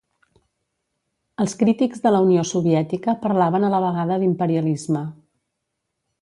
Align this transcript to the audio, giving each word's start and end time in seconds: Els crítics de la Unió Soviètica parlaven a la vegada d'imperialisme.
Els 1.43 1.53
crítics 1.59 2.01
de 2.05 2.13
la 2.15 2.21
Unió 2.29 2.45
Soviètica 2.53 3.15
parlaven 3.27 3.69
a 3.69 3.71
la 3.75 3.83
vegada 3.85 4.19
d'imperialisme. 4.25 5.05